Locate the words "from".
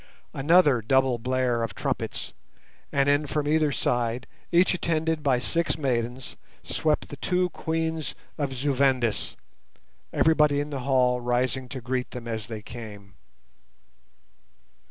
3.27-3.47